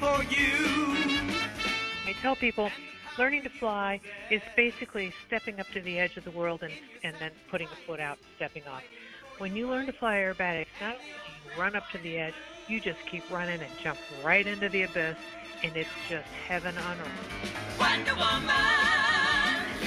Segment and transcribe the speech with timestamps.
[0.00, 1.16] for you.
[2.06, 2.70] I tell people
[3.18, 6.72] learning to fly is basically stepping up to the edge of the world and,
[7.02, 8.82] and then putting a foot out, stepping off.
[9.38, 12.34] When you learn to fly aerobatics, not only do you run up to the edge,
[12.68, 15.16] you just keep running and jump right into the abyss,
[15.62, 17.78] and it's just heaven on earth.
[17.78, 18.54] Wonder Woman.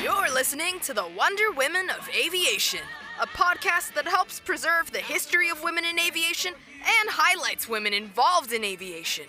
[0.01, 2.81] You're listening to the Wonder Women of Aviation,
[3.21, 8.53] a podcast that helps preserve the history of women in aviation and highlights women involved
[8.53, 9.25] in aviation.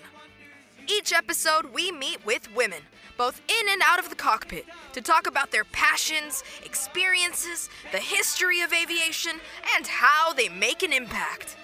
[0.87, 2.81] Each episode, we meet with women,
[3.17, 8.61] both in and out of the cockpit, to talk about their passions, experiences, the history
[8.61, 9.39] of aviation,
[9.75, 11.55] and how they make an impact.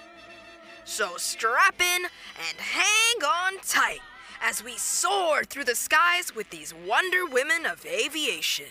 [0.84, 4.00] So strap in and hang on tight
[4.42, 8.66] as we soar through the skies with these Wonder Women of Aviation.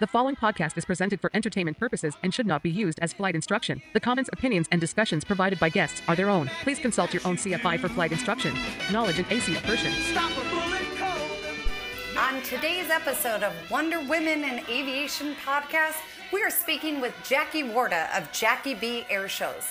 [0.00, 3.34] The following podcast is presented for entertainment purposes and should not be used as flight
[3.34, 3.82] instruction.
[3.94, 6.48] The comments, opinions, and discussions provided by guests are their own.
[6.62, 8.56] Please consult your own CFI for flight instruction,
[8.92, 9.90] knowledge, and ACF version.
[10.12, 12.16] Stop a bullet cold.
[12.16, 15.96] On today's episode of Wonder Women in Aviation podcast,
[16.32, 19.64] we are speaking with Jackie Warda of Jackie B Air Shows.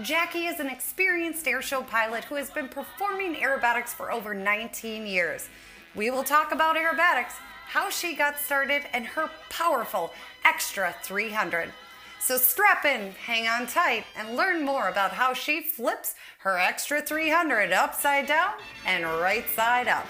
[0.00, 5.48] Jackie is an experienced airshow pilot who has been performing aerobatics for over 19 years.
[5.96, 7.32] We will talk about aerobatics,
[7.72, 10.12] how she got started, and her powerful
[10.44, 11.72] Extra 300.
[12.20, 17.00] So strap in, hang on tight, and learn more about how she flips her Extra
[17.00, 18.50] 300 upside down
[18.86, 20.06] and right side up.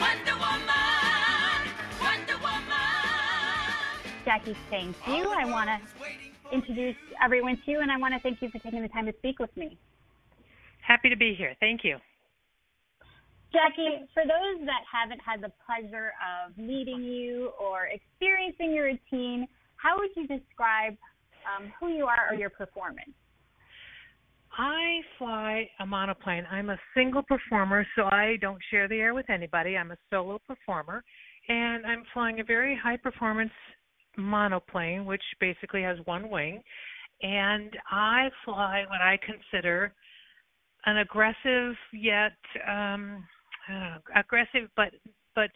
[0.00, 1.68] Wonder Woman.
[2.00, 2.72] Wonder Woman.
[4.24, 5.28] Jackie, thank you.
[5.28, 5.78] I want to
[6.50, 9.12] introduce everyone to you, and I want to thank you for taking the time to
[9.18, 9.76] speak with me.
[10.80, 11.54] Happy to be here.
[11.60, 11.98] Thank you.
[13.52, 19.46] Jackie, for those that haven't had the pleasure of meeting you or experiencing your routine,
[19.76, 20.96] how would you describe
[21.44, 23.10] um, who you are or your performance?
[24.56, 26.44] I fly a monoplane.
[26.50, 29.76] I'm a single performer, so I don't share the air with anybody.
[29.76, 31.02] I'm a solo performer,
[31.48, 33.52] and I'm flying a very high performance
[34.16, 36.62] monoplane, which basically has one wing.
[37.22, 39.92] And I fly what I consider
[40.84, 42.32] an aggressive yet
[42.68, 43.24] um,
[43.68, 44.90] I aggressive but
[45.34, 45.50] but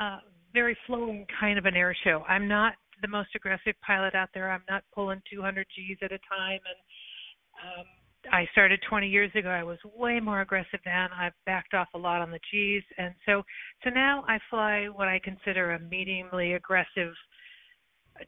[0.00, 0.18] uh,
[0.52, 2.24] very flowing kind of an air show.
[2.28, 4.50] I'm not the most aggressive pilot out there.
[4.50, 7.86] I'm not pulling 200 G's at a time and um,
[8.30, 9.48] I started 20 years ago.
[9.48, 11.08] I was way more aggressive then.
[11.16, 13.42] I've backed off a lot on the G's, and so
[13.82, 17.14] so now I fly what I consider a mediumly aggressive,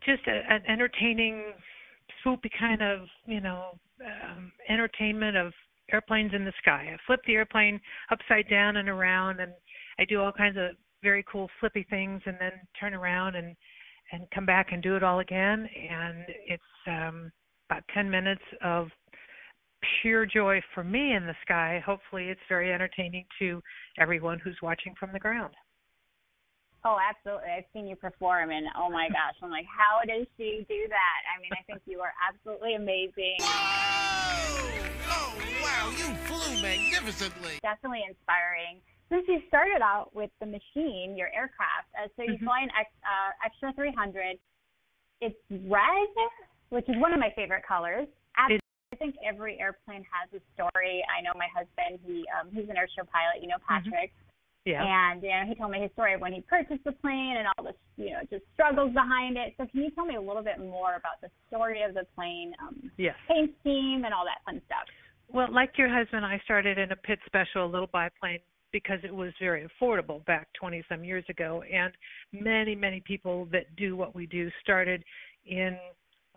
[0.04, 1.52] just a, an entertaining,
[2.24, 5.52] swoopy kind of you know um, entertainment of
[5.92, 6.90] airplanes in the sky.
[6.92, 7.80] I flip the airplane
[8.10, 9.52] upside down and around, and
[9.98, 13.56] I do all kinds of very cool flippy things, and then turn around and
[14.12, 15.68] and come back and do it all again.
[15.90, 17.32] And it's um,
[17.70, 18.88] about 10 minutes of
[20.02, 21.82] pure joy for me in the sky.
[21.84, 23.62] Hopefully, it's very entertaining to
[23.98, 25.54] everyone who's watching from the ground.
[26.84, 27.46] Oh, absolutely.
[27.50, 31.20] I've seen you perform, and oh my gosh, I'm like, how does she do that?
[31.30, 33.38] I mean, I think you are absolutely amazing.
[35.06, 35.30] Oh,
[35.62, 37.62] wow, you flew magnificently.
[37.62, 38.82] Definitely inspiring.
[39.10, 42.44] Since you started out with the machine, your aircraft, uh, so you Mhm.
[42.50, 44.38] fly an X, uh, Extra 300.
[45.20, 46.08] It's red,
[46.70, 48.08] which is one of my favorite colors.
[48.36, 48.60] Ab- It-
[48.92, 51.04] I think every airplane has a story.
[51.08, 53.40] I know my husband; he um, he's an airshow pilot.
[53.40, 54.12] You know Patrick.
[54.64, 54.82] Yeah.
[54.84, 57.48] And you know, he told me his story of when he purchased the plane and
[57.58, 59.54] all the you know just struggles behind it.
[59.56, 62.54] So can you tell me a little bit more about the story of the plane,
[62.62, 63.16] um, Yes.
[63.28, 64.86] paint scheme, and all that fun stuff?
[65.32, 68.40] Well, like your husband, I started in a Pitts Special, a little biplane,
[68.70, 71.62] because it was very affordable back 20 some years ago.
[71.72, 71.92] And
[72.32, 75.02] many, many people that do what we do started
[75.46, 75.76] in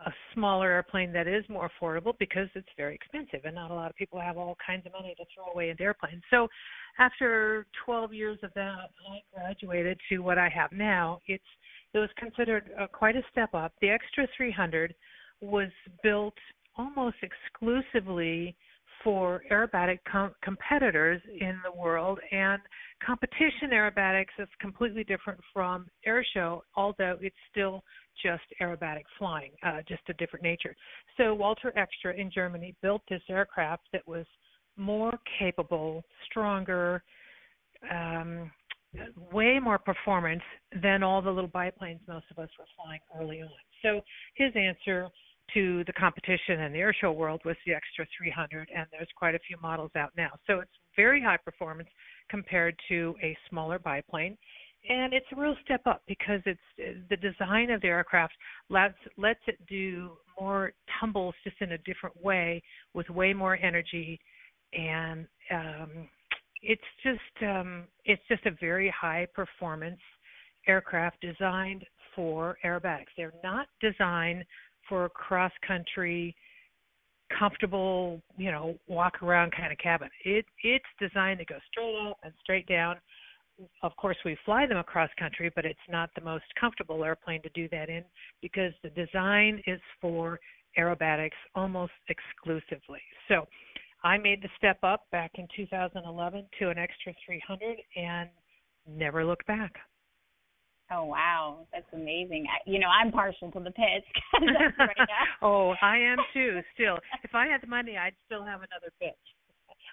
[0.06, 3.90] a smaller airplane that is more affordable because it's very expensive and not a lot
[3.90, 6.22] of people have all kinds of money to throw away into airplanes.
[6.30, 6.48] So
[7.00, 11.22] after 12 years of that, I graduated to what I have now.
[11.28, 11.44] It's
[11.94, 13.72] it was considered uh, quite a step up.
[13.80, 14.94] The Extra 300
[15.40, 15.70] was
[16.04, 16.34] built
[16.78, 18.54] almost exclusively
[19.06, 22.60] for aerobatic com- competitors in the world and
[23.06, 27.84] competition aerobatics is completely different from airshow although it's still
[28.22, 30.76] just aerobatic flying uh, just a different nature.
[31.16, 34.26] So walter extra in germany built this aircraft that was
[34.76, 37.04] more capable stronger
[37.92, 38.52] um,
[39.32, 40.42] way more performance
[40.82, 43.50] than all the little biplanes most of us were flying early on.
[43.82, 44.02] So
[44.36, 45.10] his answer
[45.54, 49.40] to the competition in the airshow world was the Extra 300, and there's quite a
[49.40, 50.32] few models out now.
[50.48, 51.90] So it's very high performance
[52.30, 54.38] compared to a smaller biplane,
[54.90, 58.34] and it's a real step up because it's the design of the aircraft
[58.70, 62.62] lets lets it do more tumbles just in a different way
[62.94, 64.20] with way more energy
[64.74, 66.08] and um,
[66.62, 70.00] it's just um it's just a very high performance
[70.68, 73.14] aircraft designed for aerobatics.
[73.16, 74.44] They're not designed
[74.88, 76.36] for a cross country
[77.38, 80.10] comfortable, you know, walk around kind of cabin.
[80.24, 82.98] It it's designed to go straight up and straight down.
[83.84, 87.50] Of course, we fly them across country, but it's not the most comfortable airplane to
[87.50, 88.04] do that in
[88.42, 90.40] because the design is for
[90.78, 93.02] aerobatics almost exclusively.
[93.30, 93.48] So,
[94.04, 98.30] I made the step up back in 2011 to an extra 300 and
[98.88, 99.74] never looked back.
[100.92, 102.46] Oh wow, that's amazing.
[102.48, 104.06] I, you know, I'm partial to the Pitts.
[104.78, 104.96] right
[105.42, 106.60] oh, I am too.
[106.76, 109.18] Still, if I had the money, I'd still have another Pitts.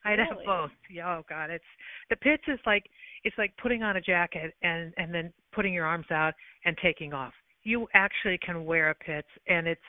[0.05, 0.71] I'd have both.
[0.91, 1.65] Yeah, oh God, it's
[2.11, 2.85] the Pitts is like
[3.25, 6.35] it's like putting on a jacket and and then putting your arms out
[6.65, 7.33] and taking off.
[7.62, 9.81] You actually can wear a Pitts, and it's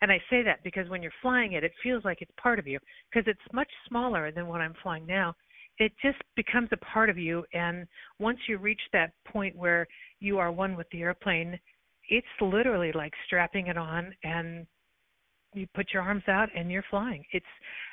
[0.00, 2.66] and I say that because when you're flying it, it feels like it's part of
[2.66, 2.78] you
[3.10, 5.34] because it's much smaller than what I'm flying now.
[5.78, 7.86] It just becomes a part of you, and
[8.18, 9.86] once you reach that point where
[10.20, 11.58] you are one with the airplane,
[12.08, 14.66] it's literally like strapping it on and
[15.54, 17.24] you put your arms out and you're flying.
[17.32, 17.46] It's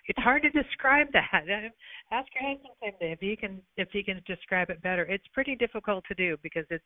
[0.08, 1.44] it's hard to describe that.
[2.12, 5.04] Ask your husband someday if he can if he can describe it better.
[5.06, 6.84] It's pretty difficult to do because it's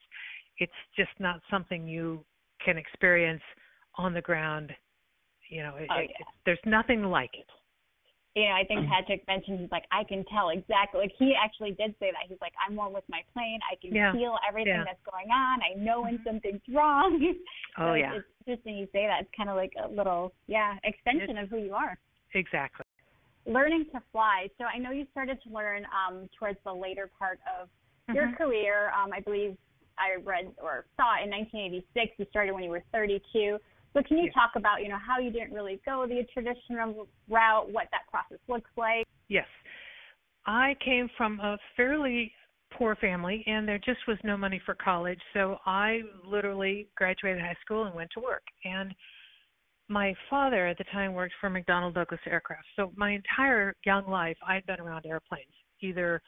[0.58, 2.26] it's just not something you
[2.64, 3.42] can experience
[3.96, 4.72] on the ground.
[5.50, 6.26] You know, it, Oh, it, yeah.
[6.46, 7.46] there's nothing like it.
[8.36, 11.02] You know, I think Patrick mentioned he's like, I can tell exactly.
[11.02, 12.26] Like he actually did say that.
[12.28, 13.60] He's like, I'm one with my plane.
[13.72, 14.12] I can Yeah.
[14.12, 14.84] feel everything Yeah.
[14.86, 15.62] that's going on.
[15.62, 17.20] I know when something's wrong.
[17.78, 19.22] Oh so yeah, It's interesting you say that.
[19.22, 21.98] It's kind of like a little, yeah, extension of who you are.
[22.34, 22.86] exactly.
[23.46, 24.48] learning to fly.
[24.58, 27.68] So I know you started to learn um, towards the later part of
[28.16, 28.38] your Mhm.
[28.38, 28.90] career.
[28.92, 29.58] Um, I believe
[29.98, 33.60] I read or saw in 1986 you started when you were 32.
[33.94, 37.72] So can you talk about you know how you didn't really go the traditional route,
[37.72, 39.06] what that process looks like?
[39.30, 39.48] Yes.
[40.46, 42.32] I came from a fairly
[42.78, 47.56] poor family and there just was no money for college, so I literally graduated high
[47.64, 48.44] school and went to work.
[48.66, 48.94] And
[49.90, 52.66] my father at the time worked for McDonnell Douglas Aircraft.
[52.76, 56.22] So my entire young life I'd been around airplanes, either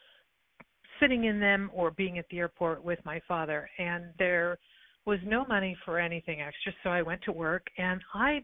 [1.00, 4.58] sitting in them or being at the airport with my father and there
[5.06, 8.42] was no money for anything extra, so I went to work and I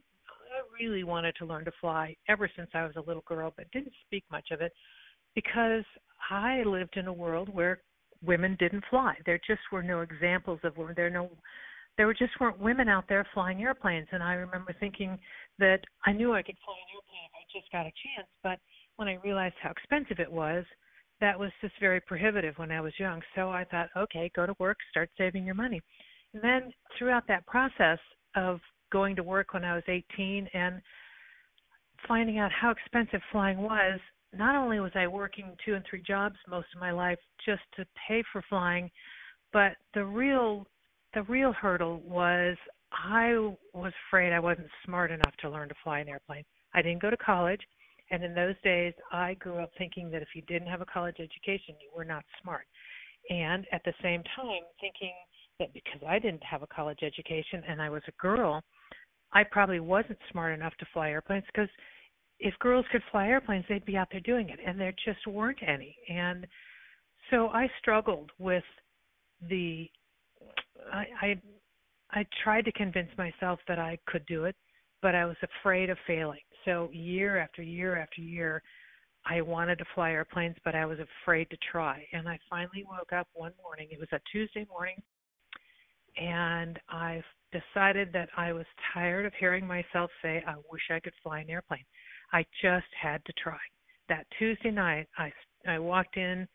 [0.53, 3.71] I really wanted to learn to fly ever since I was a little girl, but
[3.73, 4.73] didn't speak much of it
[5.35, 5.85] because
[6.31, 7.81] I lived in a world where
[8.23, 9.15] women didn't fly.
[9.25, 10.95] There just were no examples of women.
[10.95, 11.31] There no
[11.97, 15.19] there were just weren't women out there flying airplanes and I remember thinking
[15.59, 18.59] that I knew I could fly an airplane if I just got a chance, but
[18.97, 20.65] when I realized how expensive it was,
[21.21, 23.21] that was just very prohibitive when I was young.
[23.35, 25.83] So I thought, okay, go to work, start saving your money.
[26.35, 27.99] And then throughout that process
[28.37, 30.81] of going to work when I was 18 and
[32.07, 34.01] finding out how expensive flying was,
[34.35, 37.87] not only was I working two and three jobs most of my life just to
[38.09, 38.91] pay for flying,
[39.53, 40.67] but the real
[41.15, 42.57] the real hurdle was
[42.91, 43.33] I
[43.75, 46.45] was afraid I wasn't smart enough to learn to fly an airplane.
[46.73, 47.61] I didn't go to college,
[48.11, 51.17] and in those days I grew up thinking that if you didn't have a college
[51.19, 52.65] education, you were not smart.
[53.29, 55.13] And at the same time thinking
[55.63, 58.63] that because I didn't have a college education and I was a girl,
[59.33, 61.69] I probably wasn't smart enough to fly airplanes because
[62.39, 65.61] if girls could fly airplanes, they'd be out there doing it, and there just weren't
[65.67, 65.97] any.
[66.09, 66.47] And
[67.31, 68.65] so I struggled with
[69.49, 69.89] the.
[70.93, 71.41] I I,
[72.11, 74.57] I tried to convince myself that I could do it,
[75.01, 76.41] but I was afraid of failing.
[76.65, 78.61] So year after year after year,
[79.25, 82.05] I wanted to fly airplanes, but I was afraid to try.
[82.13, 83.89] And I finally woke up one morning.
[83.93, 84.97] It was a Tuesday morning,
[86.17, 91.15] and I decided that I was tired of hearing myself say, "I wish I could
[91.23, 91.85] fly an airplane."
[92.33, 93.59] I just had to try.
[94.09, 95.33] That Tuesday night, I
[95.67, 96.49] I walked in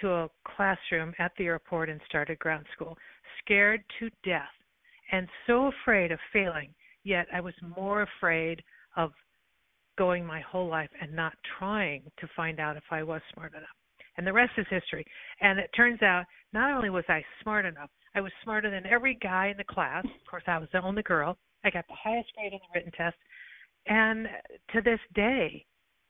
[0.00, 2.96] to a classroom at the airport and started ground school,
[3.40, 4.52] scared to death
[5.10, 6.74] and so afraid of failing.
[7.04, 8.62] Yet I was more afraid
[8.96, 9.12] of
[9.96, 13.68] going my whole life and not trying to find out if I was smart enough.
[14.16, 15.04] And the rest is history.
[15.40, 19.14] And it turns out not only was I smart enough, I was smarter than every
[19.14, 20.04] guy in the class.
[20.04, 21.36] Of course, I was the only girl.
[21.64, 23.16] I got the highest grade on the written test.
[23.86, 24.28] And
[24.72, 25.64] to this day,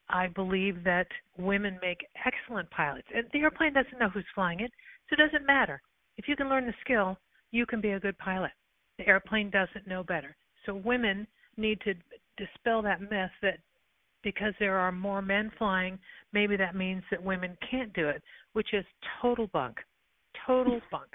[0.08, 3.08] I believe that women make excellent pilots.
[3.14, 4.72] And the airplane doesn't know who's flying it,
[5.08, 5.80] so it doesn't matter.
[6.16, 7.18] If you can learn the skill,
[7.50, 8.52] you can be a good pilot.
[8.98, 10.36] The airplane doesn't know better.
[10.66, 11.26] So women
[11.56, 11.94] need to
[12.36, 13.58] dispel that myth that
[14.22, 15.98] because there are more men flying,
[16.32, 18.84] maybe that means that women can't do it, which is
[19.22, 19.76] total bunk.
[20.46, 21.10] Total bunk.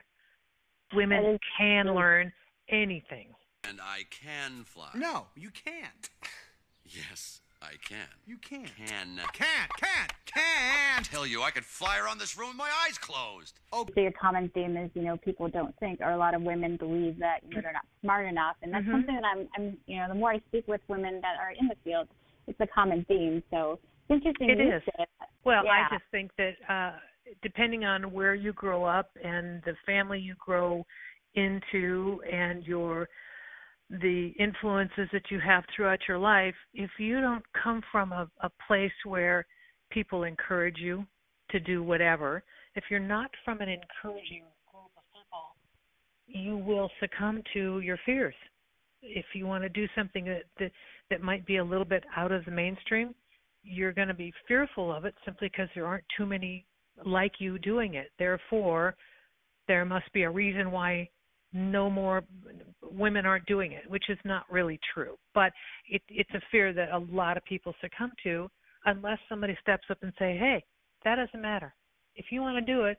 [0.94, 2.32] That Women can learn
[2.70, 3.28] anything.
[3.68, 4.90] And I can fly.
[4.96, 6.10] No, you can't.
[6.86, 7.98] Yes, I can.
[8.28, 8.70] You can't.
[8.76, 9.18] Can.
[9.34, 11.06] Can't, can't, can't.
[11.06, 13.60] Tell you, I could fly around this room with my eyes closed.
[13.72, 13.88] Oh.
[13.96, 16.78] So your common theme is, you know, people don't think, or a lot of women
[16.78, 18.92] believe that you know they're not smart enough, and that's Mhm.
[18.92, 21.68] something that I'm, I'm, you know, the more I speak with women that are in
[21.70, 22.10] the field,
[22.48, 23.42] it's a common theme.
[23.50, 24.50] So it's interesting.
[24.50, 24.84] It you is.
[24.86, 25.30] say that.
[25.46, 25.88] Well, Yeah.
[25.90, 27.00] I just think that uh
[27.42, 30.86] depending on where you grow up and the family you grow
[31.36, 33.08] into and your
[33.89, 38.50] the influences that you have throughout your life, if you don't come from a, a
[38.65, 39.46] place where
[39.92, 41.06] people encourage you
[41.51, 42.44] to do whatever,
[42.75, 45.56] if you're not from an encouraging group of people,
[46.27, 48.34] you will succumb to your fears.
[49.01, 50.72] If you want to do something that that,
[51.10, 53.13] that might be a little bit out of the mainstream,
[53.63, 56.65] you're going to be fearful of it simply because there aren't too many
[57.06, 58.12] like you doing it.
[58.20, 58.96] Therefore,
[59.68, 61.10] there must be a reason why
[61.54, 62.24] no more
[62.82, 65.16] women aren't doing it, which is not really true.
[65.34, 65.52] But
[65.90, 68.50] it, it's a fear that a lot of people succumb to
[68.86, 70.64] unless somebody steps up and say, "Hey,
[71.04, 71.74] that doesn't matter.
[72.16, 72.98] If you want to do it,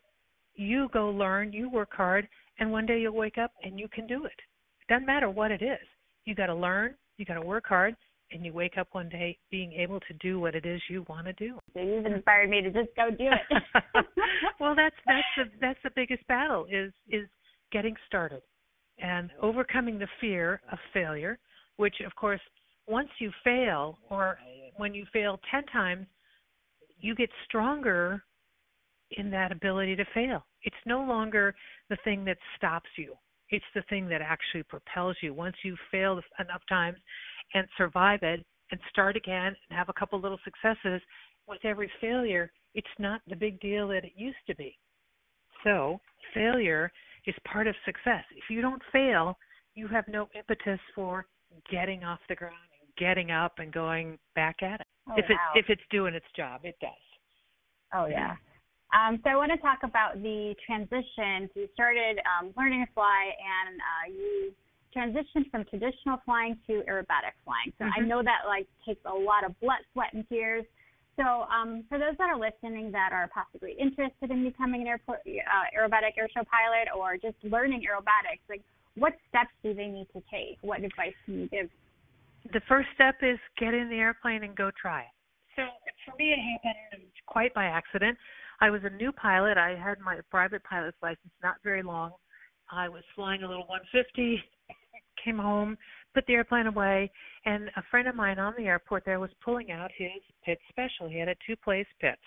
[0.55, 4.07] you go learn, you work hard, and one day you'll wake up and you can
[4.07, 4.33] do it.
[4.81, 5.87] It doesn't matter what it is.
[6.25, 7.97] You got to learn, you got to work hard,
[8.35, 11.26] and you wake up one day being able to do what it is you want
[11.26, 13.64] to do." So you've inspired me to just go do it.
[14.61, 17.26] well, that's that's the that's the biggest battle is is
[17.73, 18.43] getting started
[18.99, 21.38] and overcoming the fear of failure,
[21.76, 22.41] which of course
[22.87, 24.38] once you fail or
[24.76, 26.07] when you fail 10 times,
[27.00, 28.23] you get stronger
[29.12, 30.45] in that ability to fail.
[30.62, 31.55] It's no longer
[31.91, 33.14] the thing that stops you.
[33.50, 35.35] It's the thing that actually propels you.
[35.35, 36.99] Once you've failed enough times
[37.55, 41.01] and survive it and start again and have a couple little successes,
[41.47, 44.77] with every failure, it's not the big deal that it used to be.
[45.63, 46.01] So,
[46.33, 46.91] failure
[47.27, 48.25] is part of success.
[48.35, 49.37] If you don't fail,
[49.75, 51.27] you have no impetus for
[51.71, 54.87] getting off the ground and getting up and going back at it.
[55.09, 55.53] Oh, if it wow.
[55.55, 56.91] if it's doing its job, it does.
[57.95, 58.37] Oh yeah.
[58.95, 61.51] Um, so I want to talk about the transition.
[61.53, 64.53] So you started um, learning to fly, and uh, you
[64.95, 67.73] transitioned from traditional flying to aerobatic flying.
[67.79, 68.09] So I Mhm.
[68.09, 70.65] know that like takes a lot of blood, sweat, and tears.
[71.17, 75.21] So um, for those that are listening that are possibly interested in becoming an airport
[75.27, 78.63] uh, aerobatic airshow pilot or just learning aerobatics, like
[78.97, 80.59] what steps do they need to take?
[80.63, 81.71] What advice can you give?
[82.53, 85.15] The first step is get in the airplane and go try it.
[85.57, 85.63] So
[86.05, 88.19] for me, it happened quite by accident.
[88.61, 89.57] I was a new pilot.
[89.57, 92.13] I had my private pilot's license not very long.
[92.71, 94.43] I was flying a little 150,
[95.25, 95.76] came home,
[96.14, 97.11] put the airplane away,
[97.45, 101.09] and a friend of mine on the airport there was pulling out his Pitts Special.
[101.09, 102.21] He had a two-place Pitts.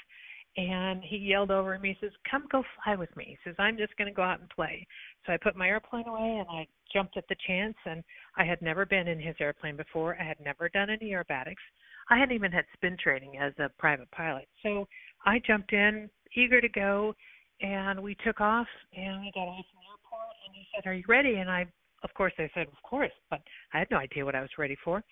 [0.58, 3.26] And he yelled over at me, he says, Come go fly with me.
[3.28, 4.88] He says, I'm just to go out and play.
[5.26, 7.76] So I put my airplane away and I jumped at the chance.
[7.86, 8.04] And
[8.38, 10.18] I had never been in his airplane before.
[10.20, 11.62] I had never done any aerobatics.
[12.10, 14.48] I hadn't even had spin training as a private pilot.
[14.64, 14.88] So
[15.26, 17.14] I jumped in, eager to go,
[17.62, 20.36] and we took off and we got off in the airport.
[20.46, 21.36] And he said, Are you ready?
[21.36, 21.68] And I,
[22.08, 23.42] of course, I said, Of course, but
[23.74, 25.04] I had no idea what I was ready for.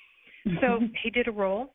[0.61, 1.73] So he did a roll,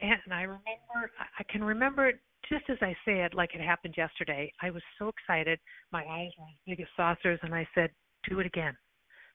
[0.00, 3.60] and I remember, I- I can remember it just as I say it, like it
[3.60, 4.52] happened yesterday.
[4.60, 5.58] I was so excited.
[5.92, 7.90] My eyes were as big as saucers, and I said,
[8.28, 8.76] "Do it again."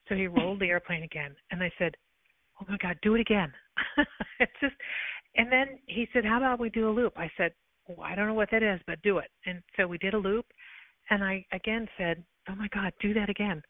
[0.08, 1.96] So he rolled the airplane again, and I said,
[2.60, 3.54] "Oh my God, do it again!"
[4.40, 4.76] it's just,
[5.36, 7.54] and then he said, "How about we do a loop?" I said,
[7.88, 10.18] well, "I don't know what that is, but do it." And so we did a
[10.18, 10.46] loop,
[11.10, 13.62] and I again said, "Oh my God, do that again."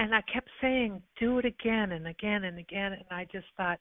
[0.00, 3.78] And I kept saying, "Do it again and again and again," and I just thought,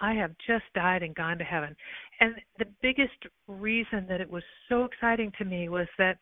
[0.00, 1.76] I have just died and gone to heaven.
[2.18, 6.18] And the biggest reason that it was so exciting to me was that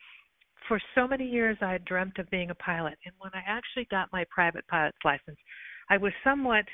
[0.69, 2.99] for so many years I had dreamt of being a pilot.
[3.07, 5.39] And when I actually got my private pilot's license,
[5.89, 6.67] I was somewhat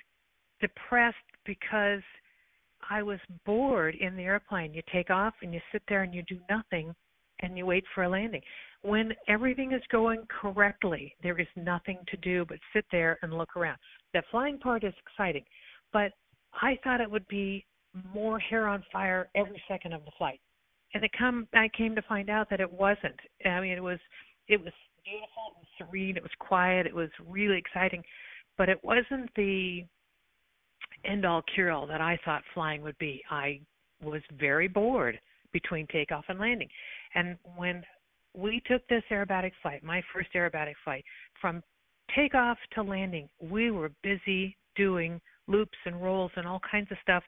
[0.60, 2.02] depressed because
[2.90, 4.74] I was bored in the airplane.
[4.74, 6.96] You take off and you sit there and you do nothing
[7.40, 8.42] and you wait for a landing.
[8.82, 13.56] When everything is going correctly, there is nothing to do but sit there and look
[13.56, 13.78] around.
[14.14, 15.44] The flying part is exciting,
[15.92, 16.12] but
[16.62, 17.64] I thought it would be
[18.14, 20.40] more hair on fire every second of the flight.
[20.94, 23.18] And it come I came to find out that it wasn't.
[23.44, 23.98] I mean it was
[24.48, 24.72] it was
[25.04, 28.02] beautiful, it was serene, it was quiet, it was really exciting,
[28.56, 29.84] but it wasn't the
[31.04, 33.22] end all cure all that I thought flying would be.
[33.30, 33.60] I
[34.02, 35.18] was very bored
[35.52, 36.68] between takeoff and landing.
[37.16, 37.82] And when
[38.34, 41.04] we took this aerobatic flight, my first aerobatic flight,
[41.40, 41.62] from
[42.14, 47.24] takeoff to landing, we were busy doing loops and rolls and all kinds of stuff.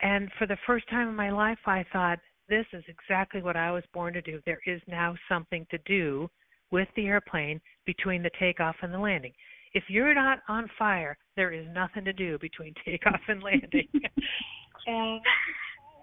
[0.00, 2.18] And for the first time in my life, I thought,
[2.48, 4.40] this is exactly what I was born to do.
[4.44, 6.28] There is now something to do
[6.70, 9.32] with the airplane between the takeoff and the landing.
[9.74, 13.88] If you're not on fire, there is nothing to do between takeoff and landing.
[14.86, 15.20] and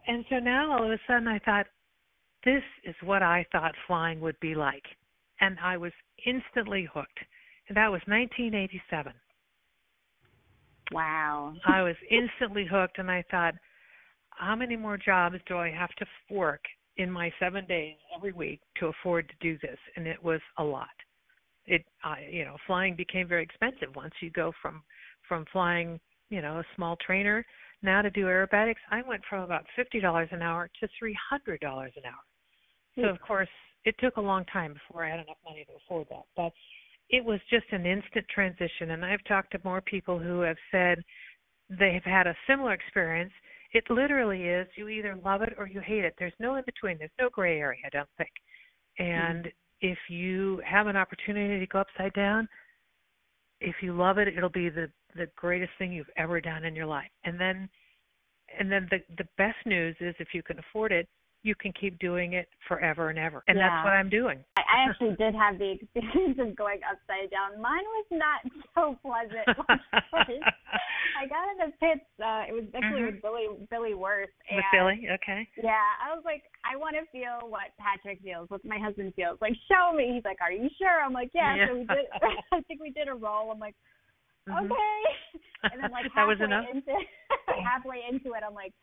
[0.08, 1.68] and so now all of a sudden I thought,
[2.44, 4.84] this is what I thought flying would be like,
[5.40, 5.92] and I was
[6.26, 7.20] instantly hooked.
[7.68, 9.14] And that was 1987.
[10.92, 11.54] Wow.
[11.66, 13.54] I was instantly hooked, and I thought,
[14.32, 16.62] how many more jobs do I have to work
[16.98, 19.78] in my seven days every week to afford to do this?
[19.96, 20.88] And it was a lot.
[21.66, 24.82] It, I, you know, flying became very expensive once you go from
[25.30, 27.46] from flying, you know, a small trainer
[27.84, 28.82] now to do aerobatics.
[28.90, 32.24] I went from about fifty dollars an hour to three hundred dollars an hour.
[32.96, 33.50] So of course,
[33.86, 36.24] it took a long time before I had enough money to afford that.
[36.36, 36.52] But
[37.10, 41.04] it was just an instant transition and I've talked to more people who have said
[41.70, 43.32] they've had a similar experience.
[43.74, 46.16] It literally is you either love it or you hate it.
[46.20, 46.98] There's no in between.
[46.98, 48.32] There's no gray area, I don't think.
[49.00, 49.88] And mm-hmm.
[49.88, 52.48] if you have an opportunity to go upside down,
[53.62, 56.86] if you love it, it'll be the the greatest thing you've ever done in your
[56.86, 57.12] life.
[57.24, 57.70] And then
[58.60, 61.08] and then the the best news is if you can afford it,
[61.44, 63.44] you can keep doing it forever and ever.
[63.48, 63.68] And yeah.
[63.68, 64.44] that's what I'm doing.
[64.58, 67.62] I, I actually did have the experience of going upside down.
[67.62, 68.40] Mine was not
[68.76, 69.46] so pleasant.
[71.18, 72.06] I got in the Pitts.
[72.22, 73.18] Uh, it was actually mm-hmm.
[73.18, 74.34] with Billy Billy Werth.
[74.54, 75.48] With Billy, okay.
[75.58, 79.38] Yeah, I was like, I want to feel what Patrick feels, what my husband feels.
[79.42, 80.14] Like, show me.
[80.14, 81.02] He's like, Are you sure?
[81.02, 81.56] I'm like, Yeah.
[81.58, 81.68] yeah.
[81.68, 82.06] So we did.
[82.54, 83.50] I think we did a roll.
[83.52, 83.76] I'm like,
[84.46, 84.66] mm-hmm.
[84.66, 85.02] Okay.
[85.74, 86.94] And then like halfway into
[87.66, 88.74] halfway into it, I'm like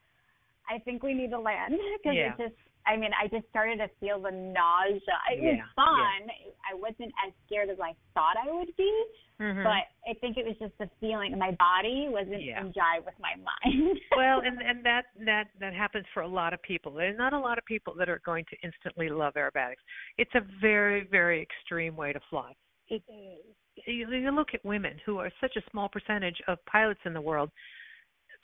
[0.69, 2.33] I think we need to land because yeah.
[2.33, 2.55] it just
[2.89, 5.21] I mean, I just started to feel the nausea.
[5.31, 6.25] It yeah, was fun.
[6.25, 6.73] Yeah.
[6.73, 9.05] I wasn't as scared as I thought I would be,
[9.41, 9.63] mm-hmm.
[9.63, 11.37] but I think it was just the feeling.
[11.39, 13.99] My body wasn't in jive with my mind.
[14.17, 16.93] well, and and that that that happens for a lot of people.
[16.93, 19.85] There's not a lot of people that are going to instantly love aerobatics.
[20.17, 22.55] It's a very very extreme way to fly.
[22.89, 23.03] It,
[23.87, 27.21] you, you look at women who are such a small percentage of pilots in the
[27.21, 27.51] world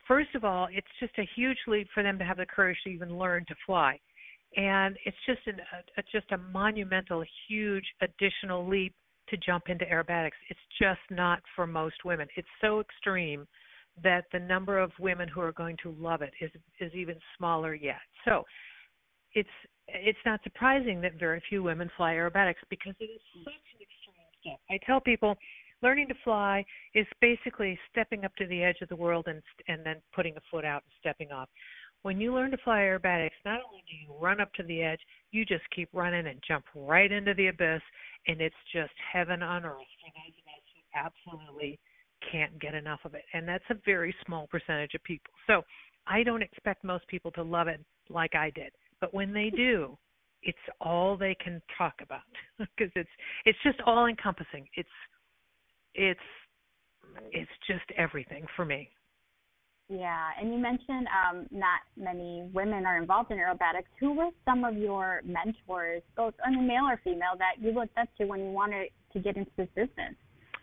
[0.07, 2.91] first of all, it's just a huge leap for them to have the courage to
[2.91, 3.99] even learn to fly,
[4.57, 5.61] and it's just an,
[5.97, 8.95] a, just a monumental, huge additional leap
[9.29, 10.39] to jump into aerobatics.
[10.51, 12.29] It's just not for most women.
[12.37, 13.47] It's so extreme
[14.03, 17.75] that the number of women who are going to love it is is even smaller
[17.75, 18.01] yet.
[18.25, 18.45] So
[19.35, 19.49] it's
[19.89, 24.27] it's not surprising that very few women fly aerobatics because it is such an extreme
[24.41, 24.61] step.
[24.71, 25.37] I tell people
[25.85, 29.85] learning to fly is basically stepping up to the edge of the world and and
[29.85, 31.49] then putting a foot out and stepping off.
[32.03, 35.01] When you learn to fly aerobatics, not only do you run up to the edge,
[35.31, 37.81] you just keep running and jump right into the abyss,
[38.27, 41.79] and it's just heaven on earth for those of us who absolutely
[42.31, 43.25] can't get enough of it.
[43.33, 45.33] And that's a very small percentage of people.
[45.47, 45.63] So
[46.07, 49.97] I don't expect most people to love it like I did, but when they do,
[50.43, 52.21] it's all they can talk about
[52.59, 53.09] because it's
[53.47, 54.67] it's just all encompassing.
[54.77, 54.89] It's
[55.95, 56.21] it's
[57.33, 58.91] it's just everything for me.
[59.89, 63.85] Yeah, and you mentioned um, not many women are involved in aerobatics.
[64.01, 67.97] Who were some of your mentors, both on the male or female, that you looked
[67.99, 70.15] up to when you wanted to get into this business?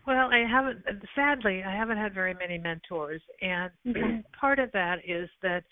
[0.08, 0.84] Well, I haven't.
[1.14, 4.20] Sadly, I haven't had very many mentors, and mm-hmm.
[4.40, 5.64] part of that is that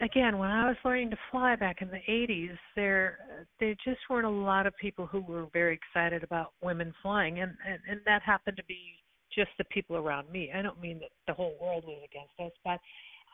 [0.00, 3.18] again, when I was learning to fly back in the 80s, there
[3.60, 7.52] there just weren't a lot of people who were very excited about women flying, and
[7.66, 8.80] and, and that happened to be
[9.34, 10.50] just the people around me.
[10.54, 12.78] I don't mean that the whole world was against us, but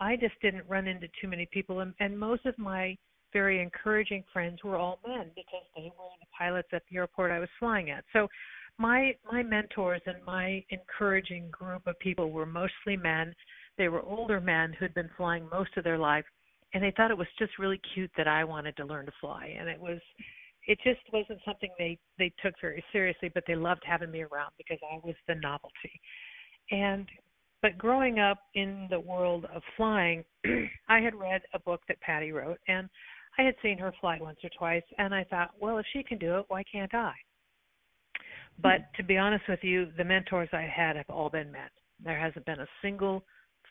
[0.00, 2.96] I just didn't run into too many people, and, and most of my
[3.32, 7.38] very encouraging friends were all men because they were the pilots at the airport I
[7.38, 8.04] was flying at.
[8.12, 8.28] So
[8.78, 13.34] my my mentors and my encouraging group of people were mostly men.
[13.76, 16.24] They were older men who'd been flying most of their life
[16.74, 19.54] and they thought it was just really cute that I wanted to learn to fly
[19.58, 20.00] and it was
[20.66, 24.52] it just wasn't something they they took very seriously but they loved having me around
[24.58, 26.00] because I was the novelty.
[26.70, 27.08] And
[27.62, 30.24] but growing up in the world of flying
[30.88, 32.88] I had read a book that Patty wrote and
[33.38, 36.18] I had seen her fly once or twice and I thought well if she can
[36.18, 37.12] do it why can't I?
[38.60, 41.70] But to be honest with you the mentors I had have all been men.
[42.04, 43.24] There hasn't been a single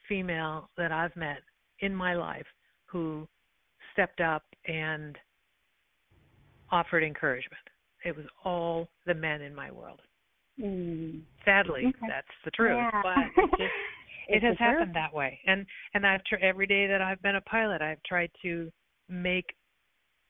[0.10, 1.40] female that I've met
[1.80, 2.46] in my life
[2.88, 3.28] who
[3.94, 5.18] stepped up and
[6.72, 7.62] offered encouragement.
[8.04, 10.00] It was all the men in my world.
[10.62, 11.22] Mm.
[11.46, 12.08] Sadly, okay.
[12.08, 13.02] that's the truth, yeah.
[13.04, 13.72] but it, just,
[14.28, 14.96] it has happened truth.
[14.96, 15.40] that way.
[15.46, 18.72] And and I've tr- every day that I've been a pilot, I've tried to
[19.08, 19.46] make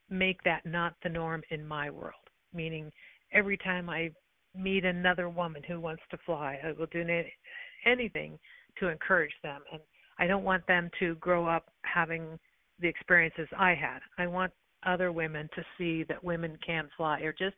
[0.09, 2.13] make that not the norm in my world.
[2.53, 2.91] Meaning,
[3.33, 4.11] every time I
[4.55, 7.05] meet another woman who wants to fly, I will do
[7.85, 8.39] anything
[8.79, 9.61] to encourage them.
[9.71, 9.81] And
[10.19, 12.39] I don't want them to grow up having
[12.79, 13.99] the experiences I had.
[14.17, 14.53] I want
[14.85, 17.55] other women to see that women can fly, or just,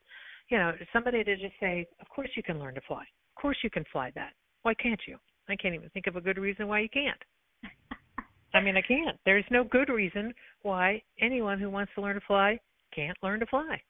[0.49, 3.03] you know, somebody to just say, "Of course you can learn to fly.
[3.03, 4.33] Of course you can fly that.
[4.63, 7.21] Why can't you?" I can't even think of a good reason why you can't.
[8.53, 9.19] I mean, I can't.
[9.25, 12.59] There's no good reason why anyone who wants to learn to fly
[12.93, 13.81] can't learn to fly.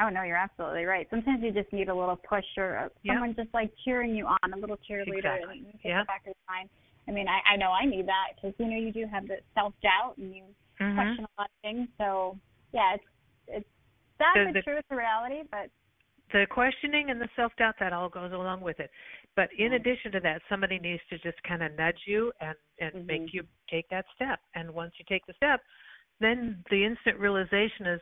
[0.00, 1.08] Oh no, you're absolutely right.
[1.10, 3.14] Sometimes you just need a little push or uh, Yeah.
[3.14, 5.58] someone just like cheering you on, a little cheerleader, Exactly.
[5.58, 6.04] and take Yeah.
[6.04, 6.68] back of the line.
[7.08, 9.38] I mean, I, I know I need that because you know you do have the
[9.54, 10.44] self doubt and you
[10.78, 10.94] Mhm.
[10.94, 11.88] question a lot of things.
[11.98, 12.38] So
[12.72, 13.04] yeah, it's
[13.48, 13.68] it's
[14.18, 14.76] The- but the- true.
[14.76, 15.70] It's reality, but
[16.32, 18.90] the questioning and the self doubt that all goes along with it.
[19.34, 22.94] But in addition to that, somebody needs to just kind of nudge you and and
[22.94, 23.06] Mhm.
[23.06, 24.38] make you take that step.
[24.54, 25.64] And once you take the step,
[26.20, 28.00] then the instant realization is,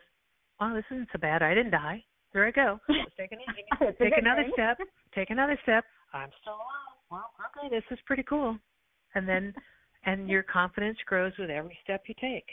[0.59, 1.41] "Wow, this isn't so bad.
[1.41, 2.03] I didn't die.
[2.33, 2.79] Here I go.
[2.89, 3.39] Let's take, an,
[3.97, 4.79] take another step.
[5.13, 5.85] Take another step.
[6.13, 6.97] I'm still alive.
[7.09, 8.59] Well, okay, this is pretty cool."
[9.15, 9.53] And then,
[10.05, 12.45] and your confidence grows with every step you take.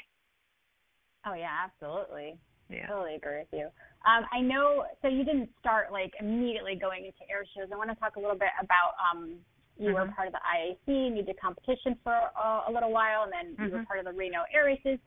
[1.26, 2.38] oh yeah, absolutely.
[2.70, 2.86] Yeah.
[2.88, 3.66] Totally agree with you.
[4.06, 4.84] Um, I know.
[5.02, 7.68] So you didn't start like immediately going into air shows.
[7.72, 8.94] I want to talk a little bit about.
[9.00, 9.36] Um,
[9.78, 10.14] you were Mhm.
[10.14, 13.56] part of the IAC and you did competition for uh, a little while, and then
[13.66, 13.86] you were Mhm.
[13.86, 14.98] part of the Reno Air Races.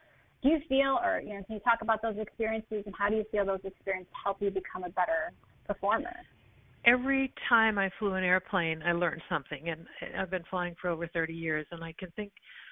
[0.44, 3.16] Do you feel, or you know, can you talk about those experiences and how do
[3.16, 5.32] you feel those experiences help you become a better
[5.66, 6.14] performer?
[6.88, 9.86] Every time I flew an airplane, I learned something, and
[10.18, 12.32] I've been flying for over 30 years, and I can think,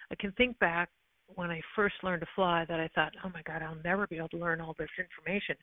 [0.10, 0.90] I can think back
[1.36, 4.18] when I first learned to fly that I thought, oh my God, I'll never be
[4.18, 5.56] able to learn all this information.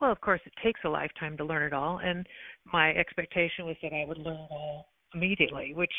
[0.00, 2.26] Well, of course, it takes a lifetime to learn it all, and
[2.70, 5.92] my expectation was that I would learn it all immediately, which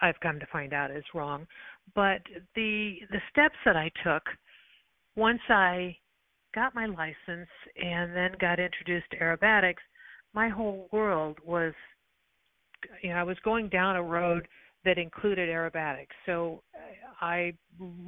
[0.00, 1.46] I've come to find out is wrong.
[1.94, 2.20] But
[2.54, 4.22] the the steps that I took
[5.16, 5.96] once I
[6.54, 7.48] got my license
[7.82, 9.82] and then got introduced to aerobatics
[10.38, 11.72] my whole world was
[13.02, 14.46] you know I was going down a road
[14.84, 16.14] that included aerobatics.
[16.26, 17.52] So uh, I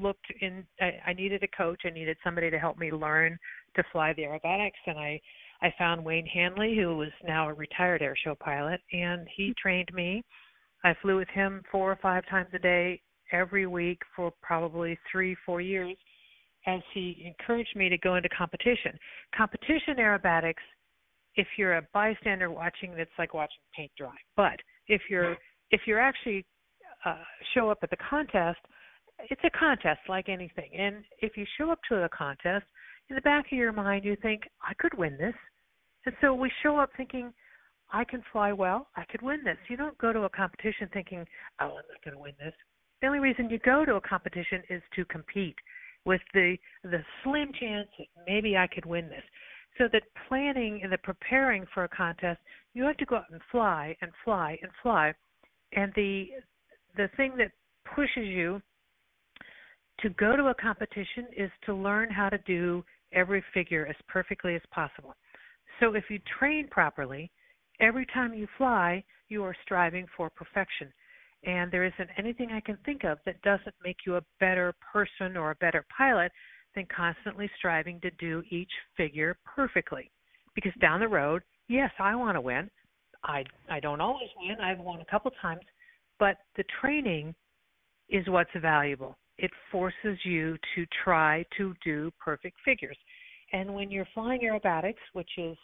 [0.01, 3.37] looked in I, I needed a coach, I needed somebody to help me learn
[3.75, 5.21] to fly the aerobatics and I
[5.61, 9.91] I found Wayne Handley who was now a retired air show pilot and he trained
[9.93, 10.23] me.
[10.85, 15.37] I flew with him four or five times a day every week for probably 3
[15.45, 15.97] 4 years
[16.69, 18.97] as he encouraged me to go into competition.
[19.37, 20.63] Competition aerobatics
[21.37, 24.15] if you're a bystander watching it's like watching paint dry.
[24.37, 25.37] But if you're
[25.71, 26.45] if you're actually
[27.05, 27.23] uh,
[27.55, 28.59] show up at the contest
[29.29, 30.71] it's a contest like anything.
[30.77, 32.65] And if you show up to a contest
[33.09, 35.35] in the back of your mind you think i could win this.
[36.07, 37.33] And so we show up thinking
[37.93, 38.89] i can fly well.
[38.97, 39.59] I could win this.
[39.69, 41.25] You don't go to a competition thinking
[41.61, 42.55] oh i'm not going to win this.
[43.01, 45.57] The only reason you go to a competition is to compete
[46.05, 49.23] with the the slim chance that maybe i could win this
[49.81, 52.39] so that planning and the preparing for a contest,
[52.75, 55.13] you have to go out and fly and fly and fly.
[55.73, 56.27] And the
[56.97, 57.53] the thing that
[57.95, 58.61] pushes you
[60.01, 64.55] to go to a competition is to learn how to do every figure as perfectly
[64.55, 65.15] as possible.
[65.79, 67.31] So if you train properly,
[67.81, 70.93] every time you fly, you are striving for perfection.
[71.45, 75.39] And there isn't anything I can think of that doesn't make you a better person
[75.39, 76.33] or a better pilot
[76.75, 80.11] than constantly striving to do each figure perfectly.
[80.55, 82.71] Because down the road, yes, I want to win.
[83.25, 84.57] I I don't always win.
[84.61, 85.63] I've won a couple times,
[86.19, 87.35] but the training
[88.09, 89.17] is what's valuable.
[89.39, 92.97] It forces you to try to do perfect figures.
[93.53, 95.57] And when you're flying aerobatics, which is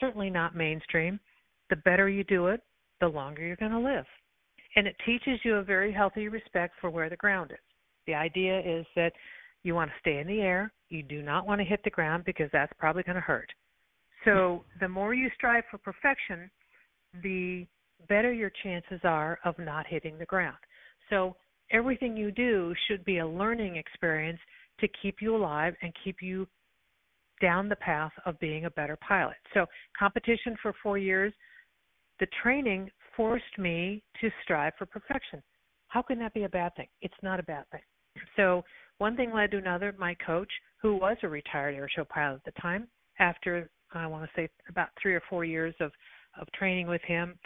[0.00, 1.18] certainly not mainstream,
[1.70, 2.60] the better you do it,
[3.00, 4.06] the longer you're going to live.
[4.76, 7.58] And it teaches you a very healthy respect for where the ground is.
[8.06, 9.12] The idea is that
[9.68, 10.72] you want to stay in the air.
[10.88, 13.50] You do not want to hit the ground because that's probably going to hurt.
[14.24, 16.50] So the more you strive for perfection,
[17.22, 17.66] the
[18.08, 20.56] better your chances are of not hitting the ground.
[21.10, 21.36] So
[21.70, 24.40] everything you do should be a learning experience
[24.80, 26.46] to keep you alive and keep you
[27.40, 29.36] down the path of being a better pilot.
[29.54, 31.32] So competition for 4 years,
[32.18, 35.42] the training forced me to strive for perfection.
[35.88, 36.88] How can that be a bad thing?
[37.00, 37.82] It's not a bad thing.
[38.36, 38.64] So
[38.98, 39.94] one thing led to another.
[39.98, 44.30] My coach, who was a retired airshow pilot at the time, after I want to
[44.36, 45.92] say about three or four years of
[46.40, 47.36] of training with him,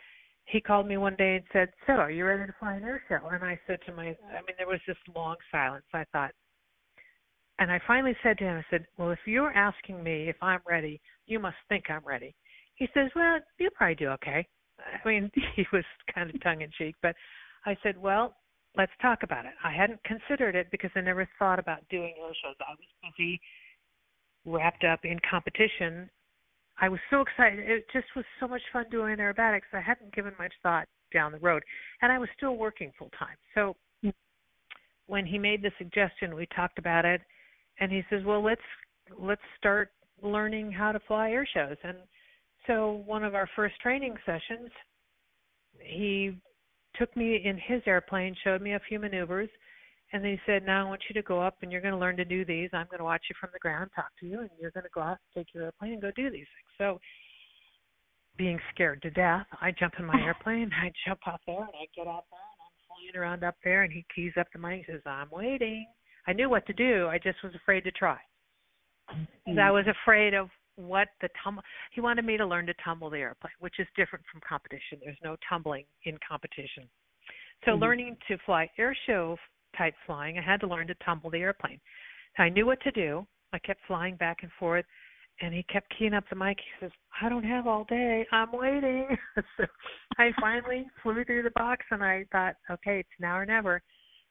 [0.47, 3.03] he called me one day and said, "So, are you ready to fly an air
[3.09, 5.85] show?" And I said to my, I mean, there was this long silence.
[5.95, 6.33] I thought,
[7.59, 10.61] and I finally said to him, I said, "Well, if you're asking me if I'm
[10.67, 12.35] ready, you must think I'm ready."
[12.75, 14.47] He says, "Well, you'll probably do okay."
[14.79, 17.15] I mean, he was kind of tongue in cheek, but
[17.65, 18.37] I said, "Well,
[18.77, 19.53] let's talk about it.
[19.63, 22.57] I hadn't considered it because I never thought about doing air shows.
[22.61, 23.41] I was busy,
[24.45, 26.09] wrapped up in competition.
[26.81, 27.59] I was so excited.
[27.59, 29.73] It just was so much fun doing aerobatics.
[29.73, 31.63] I hadn't given much thought down the road,
[32.01, 33.37] and I was still working full time.
[33.55, 33.77] So
[35.07, 37.21] when he made the suggestion, we talked about it,
[37.81, 38.63] and he says, "Well, let's
[39.19, 41.99] let's start learning how to fly air shows." And
[42.67, 44.71] so one of our first training sessions,
[45.79, 46.41] he
[47.03, 49.49] took me in his airplane, showed me a few maneuvers,
[50.13, 52.17] And he said, Now I want you to go up and you're going to learn
[52.19, 52.71] to do these.
[52.73, 54.91] I'm going to watch you from the ground, talk to you, and you're going to
[54.95, 56.71] go out, take your airplane, and go do these things.
[56.79, 57.01] So,
[58.37, 61.87] being scared to death, I jump in my airplane, I jump out there, and I
[61.97, 64.85] get out there, and I'm flying around up there, and he keys up the mic
[64.87, 65.87] and says, I'm waiting.
[66.27, 68.19] I knew what to do, I just was afraid to try.
[69.09, 71.63] 'Cause I was afraid of what the tumble.
[71.93, 74.99] He wanted me to learn to tumble the airplane, which is different from competition.
[75.03, 76.89] There's no tumbling in competition.
[77.65, 77.83] So mm-hmm.
[77.83, 79.37] learning to fly air show
[79.77, 81.81] type flying, I had to learn to tumble the airplane.
[82.37, 83.27] So I knew what to do.
[83.53, 84.87] I kept flying back and forth,
[85.41, 86.59] and he kept keying up the mic.
[86.59, 88.27] He says, "I don't have all day.
[88.33, 89.17] I'm waiting."
[89.57, 89.67] so
[90.19, 93.83] I finally flew through the box, and I thought, "Okay, it's now or never."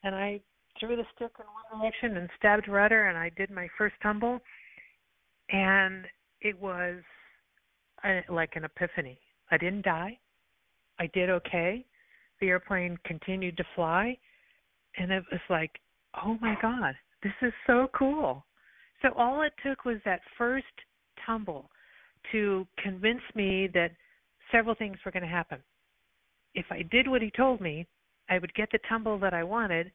[0.02, 0.40] And I
[0.80, 4.40] threw the stick in one direction and stabbed rudder, and I did my first tumble,
[5.50, 6.06] and
[6.42, 6.96] it was
[8.04, 9.18] a, like an epiphany.
[9.50, 10.18] I didn't die.
[10.98, 11.84] I did okay.
[12.40, 14.16] The airplane continued to fly,
[14.98, 15.70] and it was like,
[16.24, 18.44] oh my god, this is so cool.
[19.00, 20.66] So all it took was that first
[21.24, 21.70] tumble
[22.32, 23.92] to convince me that
[24.50, 25.58] several things were going to happen.
[26.54, 27.86] If I did what he told me,
[28.28, 29.90] I would get the tumble that I wanted,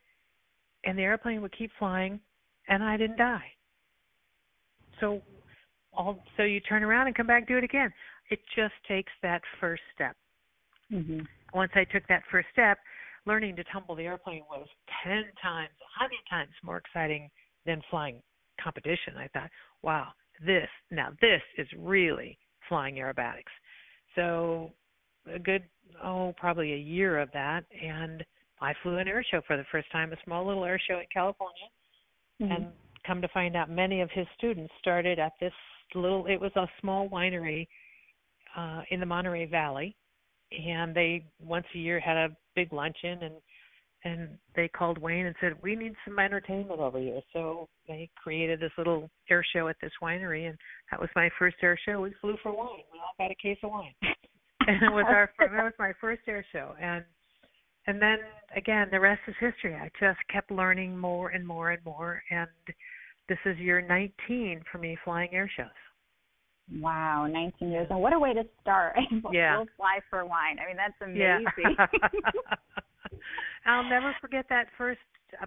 [0.85, 2.19] and the airplane would keep flying,
[2.67, 3.45] and I didn't die.
[4.99, 5.21] So
[5.97, 7.91] all so you turn around and come back do it again.
[8.29, 10.15] It just takes that first step.
[10.91, 11.21] Mm-hmm.
[11.53, 12.77] Once I took that first step,
[13.25, 14.67] learning to tumble the airplane was
[15.03, 17.29] ten times, a hundred times more exciting
[17.65, 18.21] than flying
[18.63, 19.13] competition.
[19.17, 19.49] I thought,
[19.81, 20.07] wow,
[20.45, 22.37] this now this is really
[22.69, 23.53] flying aerobatics.
[24.15, 24.71] So
[25.33, 25.63] a good
[26.03, 28.23] oh probably a year of that, and
[28.61, 31.05] I flew an air show for the first time, a small little air show in
[31.13, 31.67] California,
[32.39, 32.51] Mm-hmm.
[32.51, 32.67] and
[33.03, 35.53] come to find out many of his students started at this
[35.95, 37.67] little it was a small winery
[38.55, 39.95] uh in the Monterey Valley.
[40.51, 43.35] And they once a year had a big luncheon and
[44.03, 47.21] and they called Wayne and said we need some entertainment over here.
[47.33, 50.57] So they created this little air show at this winery and
[50.91, 52.01] that was my first air show.
[52.01, 52.83] We flew for wine.
[52.93, 53.93] We all got a case of wine.
[54.69, 56.73] And it was our that was my first air show.
[56.81, 57.05] And
[57.85, 58.17] and then
[58.55, 59.75] again the rest is history.
[59.75, 62.21] I just kept learning more and more and more.
[62.29, 62.49] And
[63.29, 65.67] this is year 19 for me flying air shows
[66.81, 67.87] Wow, 19 years.
[67.89, 68.97] And what a way to start.
[69.31, 69.55] Yeah.
[69.55, 70.57] We'll fly for wine.
[70.59, 71.45] I mean, that's amazing.
[71.57, 71.85] yeah
[73.65, 74.99] i'll never forget that first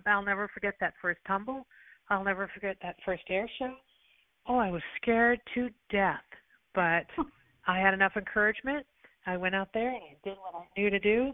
[0.06, 1.66] i'll never forget that first tumble
[2.10, 3.74] i'll never forget that first air show
[4.48, 6.20] oh i was scared to death
[6.74, 7.06] but
[7.66, 8.86] i had enough encouragement
[9.26, 11.32] i went out there and i did what i knew to do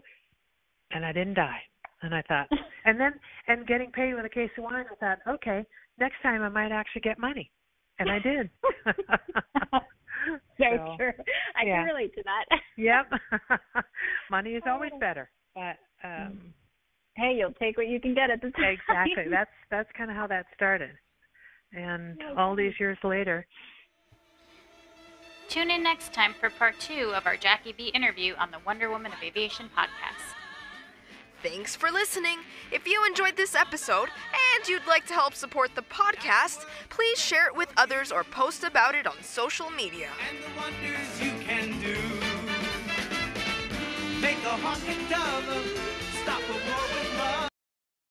[0.91, 1.59] and i didn't die
[2.01, 2.47] and i thought
[2.85, 3.13] and then
[3.47, 5.65] and getting paid with a case of wine i thought okay
[5.99, 7.49] next time i might actually get money
[7.99, 8.49] and i did
[9.73, 9.79] so
[10.59, 11.13] So, true.
[11.55, 11.77] I yeah.
[11.77, 12.45] can relate to that.
[12.77, 13.09] yep
[14.31, 16.53] money is always better but um
[17.15, 18.77] Hey, you'll take what you can get at the time.
[18.77, 20.91] exactly that's that's kind of how that started
[21.73, 23.45] and all these years later
[25.49, 28.89] Tune in next time for part two of our Jackie B interview on the Wonder
[28.89, 30.35] Woman of Aviation podcast.
[31.43, 32.39] Thanks for listening.
[32.71, 34.09] If you enjoyed this episode
[34.57, 38.63] and you'd like to help support the podcast, please share it with others or post
[38.63, 40.09] about it on social media.
[40.29, 41.95] and the wonders you can do.
[44.19, 46.41] Make a honking dove stop